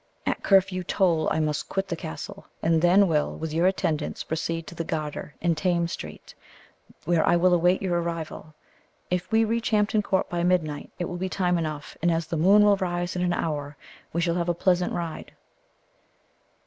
[0.25, 4.65] At curfew toll I must quit the castle, and will then, with your attendants proceed
[4.65, 6.33] to the Garter, in Thames Street,
[7.05, 8.55] where I will await your arrival.
[9.11, 12.35] If we reach Hampton Court by midnight, it will be time enough, and as the
[12.35, 13.77] moon will rise in an hour,
[14.11, 15.33] we shall have a pleasant ride."